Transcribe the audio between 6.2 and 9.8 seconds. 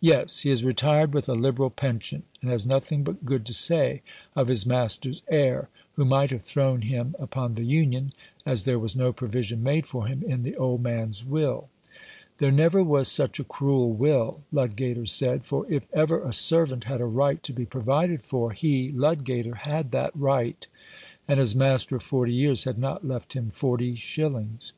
have thrown him upon the Union, as there was no provision